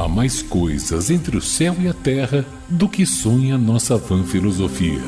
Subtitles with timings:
[0.00, 4.98] Há mais coisas entre o céu e a terra do que sonha nossa vã filosofia.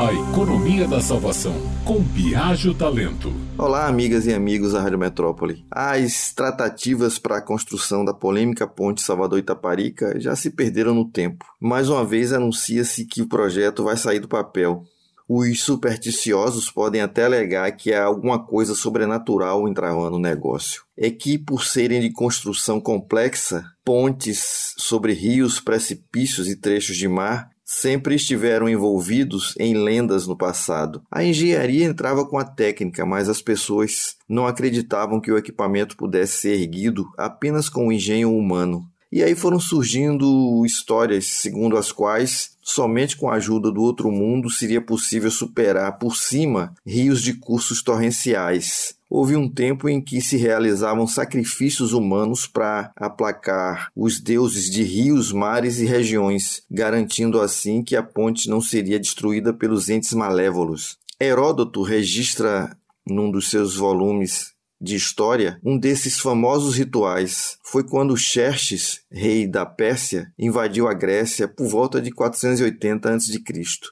[0.00, 1.52] A economia da salvação,
[1.84, 3.34] com Biagio Talento.
[3.58, 5.62] Olá, amigas e amigos da Rádio Metrópole.
[5.70, 11.44] As tratativas para a construção da polêmica ponte Salvador-Itaparica já se perderam no tempo.
[11.60, 14.84] Mais uma vez anuncia-se que o projeto vai sair do papel.
[15.28, 20.82] Os supersticiosos podem até alegar que há alguma coisa sobrenatural entravando o negócio.
[20.96, 27.50] É que, por serem de construção complexa, pontes sobre rios, precipícios e trechos de mar
[27.64, 31.02] sempre estiveram envolvidos em lendas no passado.
[31.10, 36.42] A engenharia entrava com a técnica, mas as pessoas não acreditavam que o equipamento pudesse
[36.42, 38.88] ser erguido apenas com o engenho humano.
[39.10, 44.50] E aí foram surgindo histórias segundo as quais somente com a ajuda do outro mundo
[44.50, 48.96] seria possível superar por cima rios de cursos torrenciais.
[49.08, 55.30] Houve um tempo em que se realizavam sacrifícios humanos para aplacar os deuses de rios,
[55.30, 60.98] mares e regiões, garantindo assim que a ponte não seria destruída pelos entes malévolos.
[61.20, 69.00] Heródoto registra num dos seus volumes de história, um desses famosos rituais foi quando Xerxes,
[69.10, 73.42] rei da Pérsia, invadiu a Grécia por volta de 480 a.C.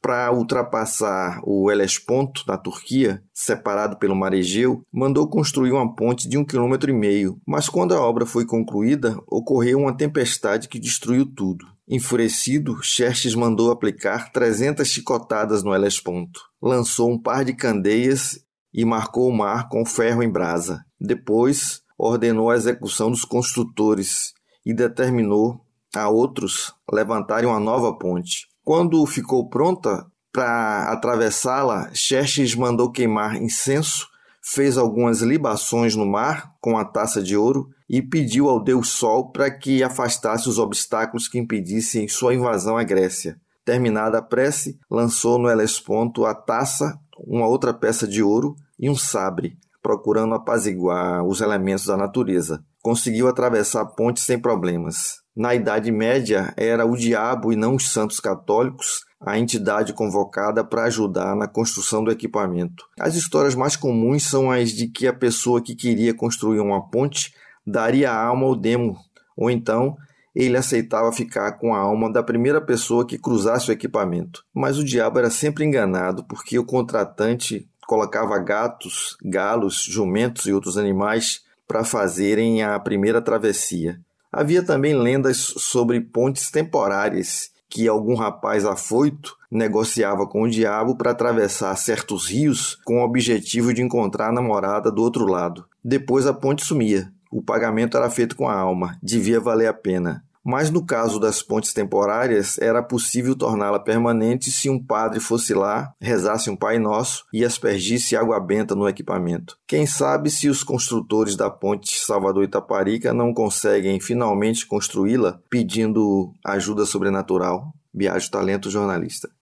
[0.03, 6.39] Para ultrapassar o Helesponto, na Turquia, separado pelo mar Egeu, mandou construir uma ponte de
[6.39, 11.27] um quilômetro e meio, mas quando a obra foi concluída, ocorreu uma tempestade que destruiu
[11.27, 11.67] tudo.
[11.87, 16.41] Enfurecido, Xerxes mandou aplicar 300 chicotadas no Helesponto.
[16.61, 18.43] Lançou um par de candeias
[18.75, 20.85] e marcou o mar com ferro em brasa.
[21.01, 24.35] Depois, ordenou a execução dos construtores
[24.67, 25.61] e determinou
[25.95, 28.49] a outros levantarem uma nova ponte.
[28.65, 34.09] Quando ficou pronta para atravessá-la, Xerxes mandou queimar incenso,
[34.43, 39.31] fez algumas libações no mar com a taça de ouro e pediu ao deus Sol
[39.31, 43.39] para que afastasse os obstáculos que impedissem sua invasão à Grécia.
[43.65, 48.95] Terminada a prece, lançou no Helesponto a taça, uma outra peça de ouro e um
[48.95, 52.63] sabre, procurando apaziguar os elementos da natureza.
[52.83, 55.23] Conseguiu atravessar a ponte sem problemas.
[55.35, 60.85] Na Idade Média, era o diabo e não os santos católicos a entidade convocada para
[60.85, 62.85] ajudar na construção do equipamento.
[63.01, 67.33] As histórias mais comuns são as de que a pessoa que queria construir uma ponte
[67.67, 68.99] daria a alma ao demo,
[69.35, 69.97] ou então
[70.35, 74.45] ele aceitava ficar com a alma da primeira pessoa que cruzasse o equipamento.
[74.53, 80.77] Mas o diabo era sempre enganado, porque o contratante colocava gatos, galos, jumentos e outros
[80.77, 84.01] animais para fazerem a primeira travessia.
[84.33, 91.11] Havia também lendas sobre pontes temporárias que algum rapaz afoito negociava com o diabo para
[91.11, 95.65] atravessar certos rios com o objetivo de encontrar a namorada do outro lado.
[95.83, 97.13] Depois a ponte sumia.
[97.31, 100.25] O pagamento era feito com a alma, devia valer a pena.
[100.45, 105.95] Mas no caso das pontes temporárias, era possível torná-la permanente se um padre fosse lá,
[105.99, 109.57] rezasse um Pai Nosso e aspergisse água benta no equipamento.
[109.67, 117.73] Quem sabe se os construtores da ponte Salvador-Itaparica não conseguem finalmente construí-la pedindo ajuda sobrenatural?
[117.95, 119.31] Biagio Talento Jornalista.